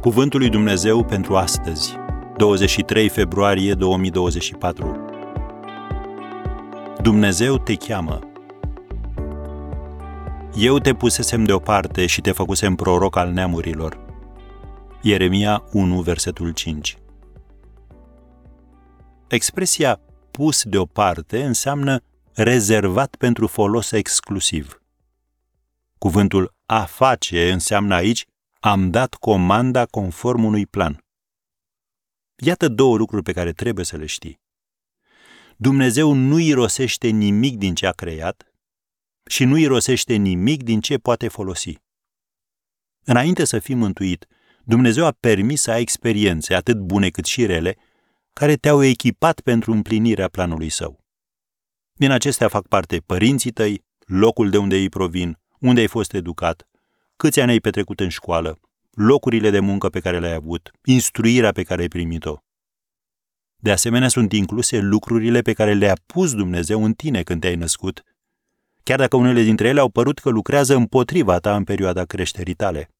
Cuvântul 0.00 0.40
lui 0.40 0.48
Dumnezeu 0.48 1.04
pentru 1.04 1.36
astăzi, 1.36 1.96
23 2.36 3.08
februarie 3.08 3.74
2024. 3.74 5.04
Dumnezeu 7.02 7.58
te 7.58 7.74
cheamă. 7.74 8.18
Eu 10.56 10.78
te 10.78 10.94
pusesem 10.94 11.44
deoparte 11.44 12.06
și 12.06 12.20
te 12.20 12.32
făcusem 12.32 12.74
proroc 12.74 13.16
al 13.16 13.32
neamurilor. 13.32 13.98
Ieremia 15.02 15.64
1, 15.72 16.00
versetul 16.00 16.50
5. 16.50 16.98
Expresia 19.28 20.00
pus 20.30 20.62
deoparte 20.64 21.44
înseamnă 21.44 22.02
rezervat 22.34 23.16
pentru 23.16 23.46
folos 23.46 23.90
exclusiv. 23.92 24.82
Cuvântul 25.98 26.54
a 26.66 26.80
face 26.80 27.52
înseamnă 27.52 27.94
aici 27.94 28.26
am 28.60 28.90
dat 28.90 29.14
comanda 29.14 29.86
conform 29.86 30.44
unui 30.44 30.66
plan. 30.66 31.04
Iată 32.36 32.68
două 32.68 32.96
lucruri 32.96 33.22
pe 33.22 33.32
care 33.32 33.52
trebuie 33.52 33.84
să 33.84 33.96
le 33.96 34.06
știi. 34.06 34.40
Dumnezeu 35.56 36.12
nu 36.12 36.38
irosește 36.38 37.08
nimic 37.08 37.56
din 37.56 37.74
ce 37.74 37.86
a 37.86 37.92
creat 37.92 38.52
și 39.26 39.44
nu 39.44 39.56
irosește 39.56 40.14
nimic 40.14 40.62
din 40.62 40.80
ce 40.80 40.98
poate 40.98 41.28
folosi. 41.28 41.78
Înainte 43.04 43.44
să 43.44 43.58
fii 43.58 43.74
mântuit, 43.74 44.26
Dumnezeu 44.64 45.04
a 45.06 45.12
permis 45.12 45.60
să 45.60 45.70
ai 45.70 45.80
experiențe, 45.80 46.54
atât 46.54 46.78
bune 46.78 47.10
cât 47.10 47.24
și 47.24 47.46
rele, 47.46 47.76
care 48.32 48.56
te-au 48.56 48.82
echipat 48.82 49.40
pentru 49.40 49.72
împlinirea 49.72 50.28
planului 50.28 50.68
său. 50.68 51.04
Din 51.92 52.10
acestea 52.10 52.48
fac 52.48 52.66
parte 52.66 52.98
părinții 52.98 53.50
tăi, 53.50 53.84
locul 53.98 54.50
de 54.50 54.58
unde 54.58 54.76
ei 54.76 54.88
provin, 54.88 55.38
unde 55.58 55.80
ai 55.80 55.86
fost 55.86 56.12
educat, 56.12 56.68
câți 57.18 57.40
ani 57.40 57.50
ai 57.50 57.58
petrecut 57.58 58.00
în 58.00 58.08
școală, 58.08 58.58
locurile 58.90 59.50
de 59.50 59.60
muncă 59.60 59.88
pe 59.88 60.00
care 60.00 60.18
le-ai 60.18 60.34
avut, 60.34 60.70
instruirea 60.84 61.52
pe 61.52 61.62
care 61.62 61.80
ai 61.80 61.88
primit-o. 61.88 62.42
De 63.56 63.70
asemenea, 63.70 64.08
sunt 64.08 64.32
incluse 64.32 64.78
lucrurile 64.78 65.40
pe 65.40 65.52
care 65.52 65.74
le-a 65.74 65.96
pus 66.06 66.34
Dumnezeu 66.34 66.84
în 66.84 66.92
tine 66.92 67.22
când 67.22 67.40
te-ai 67.40 67.54
născut, 67.54 68.02
chiar 68.82 68.98
dacă 68.98 69.16
unele 69.16 69.42
dintre 69.42 69.68
ele 69.68 69.80
au 69.80 69.88
părut 69.88 70.18
că 70.18 70.28
lucrează 70.28 70.74
împotriva 70.74 71.38
ta 71.38 71.56
în 71.56 71.64
perioada 71.64 72.04
creșterii 72.04 72.54
tale. 72.54 72.90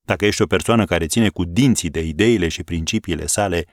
Dacă 0.00 0.26
ești 0.26 0.42
o 0.42 0.46
persoană 0.46 0.84
care 0.84 1.06
ține 1.06 1.28
cu 1.28 1.44
dinții 1.44 1.90
de 1.90 2.00
ideile 2.06 2.48
și 2.48 2.64
principiile 2.64 3.26
sale, 3.26 3.66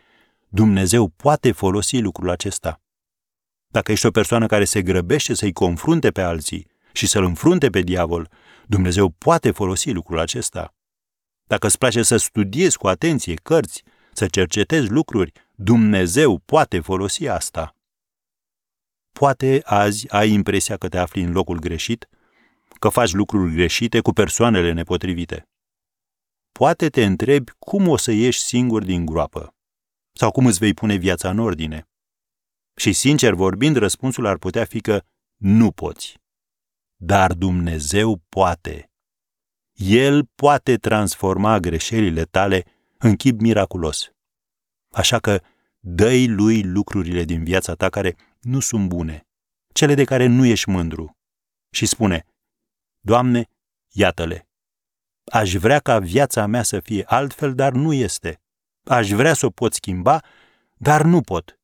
Dumnezeu 0.47 1.07
poate 1.07 1.51
folosi 1.51 1.99
lucrul 1.99 2.29
acesta. 2.29 2.81
Dacă 3.67 3.91
ești 3.91 4.05
o 4.05 4.11
persoană 4.11 4.45
care 4.45 4.63
se 4.63 4.81
grăbește 4.81 5.33
să-i 5.33 5.53
confrunte 5.53 6.11
pe 6.11 6.21
alții 6.21 6.67
și 6.91 7.07
să-l 7.07 7.23
înfrunte 7.23 7.69
pe 7.69 7.81
diavol, 7.81 8.29
Dumnezeu 8.69 9.09
poate 9.09 9.51
folosi 9.51 9.91
lucrul 9.91 10.19
acesta. 10.19 10.73
Dacă 11.43 11.67
îți 11.67 11.77
place 11.77 12.03
să 12.03 12.17
studiezi 12.17 12.77
cu 12.77 12.87
atenție 12.87 13.33
cărți, 13.33 13.83
să 14.13 14.27
cercetezi 14.27 14.89
lucruri, 14.89 15.31
Dumnezeu 15.55 16.37
poate 16.37 16.79
folosi 16.79 17.27
asta. 17.27 17.75
Poate 19.11 19.61
azi 19.63 20.09
ai 20.09 20.31
impresia 20.31 20.77
că 20.77 20.89
te 20.89 20.97
afli 20.97 21.21
în 21.21 21.31
locul 21.31 21.59
greșit, 21.59 22.09
că 22.79 22.89
faci 22.89 23.11
lucruri 23.11 23.53
greșite 23.53 23.99
cu 23.99 24.11
persoanele 24.11 24.71
nepotrivite. 24.71 25.49
Poate 26.51 26.89
te 26.89 27.05
întrebi 27.05 27.51
cum 27.59 27.87
o 27.87 27.97
să 27.97 28.11
ieși 28.11 28.39
singur 28.39 28.83
din 28.83 29.05
groapă 29.05 29.55
sau 30.13 30.31
cum 30.31 30.45
îți 30.45 30.59
vei 30.59 30.73
pune 30.73 30.95
viața 30.95 31.29
în 31.29 31.39
ordine. 31.39 31.87
Și 32.75 32.93
sincer 32.93 33.33
vorbind, 33.33 33.75
răspunsul 33.75 34.25
ar 34.25 34.37
putea 34.37 34.65
fi 34.65 34.81
că 34.81 35.03
nu 35.35 35.71
poți. 35.71 36.19
Dar 36.99 37.33
Dumnezeu 37.33 38.17
poate. 38.29 38.91
El 39.73 40.25
poate 40.35 40.77
transforma 40.77 41.59
greșelile 41.59 42.23
tale 42.23 42.65
în 42.97 43.15
chip 43.15 43.39
miraculos. 43.39 44.11
Așa 44.91 45.19
că 45.19 45.41
dă 45.79 46.25
lui 46.27 46.63
lucrurile 46.63 47.23
din 47.23 47.43
viața 47.43 47.73
ta 47.73 47.89
care 47.89 48.15
nu 48.39 48.59
sunt 48.59 48.87
bune, 48.87 49.27
cele 49.73 49.93
de 49.93 50.03
care 50.03 50.25
nu 50.25 50.45
ești 50.45 50.69
mândru. 50.69 51.17
Și 51.71 51.85
spune, 51.85 52.25
Doamne, 52.99 53.49
iată-le. 53.93 54.47
Aș 55.31 55.53
vrea 55.53 55.79
ca 55.79 55.99
viața 55.99 56.45
mea 56.45 56.63
să 56.63 56.79
fie 56.79 57.03
altfel, 57.03 57.55
dar 57.55 57.73
nu 57.73 57.93
este. 57.93 58.41
Aș 58.83 59.09
vrea 59.09 59.33
să 59.33 59.45
o 59.45 59.49
pot 59.49 59.73
schimba, 59.73 60.23
dar 60.73 61.03
nu 61.03 61.21
pot. 61.21 61.59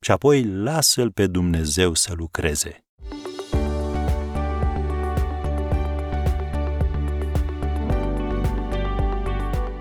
Și 0.00 0.10
apoi 0.10 0.44
lasă-L 0.44 1.12
pe 1.12 1.26
Dumnezeu 1.26 1.94
să 1.94 2.14
lucreze. 2.14 2.85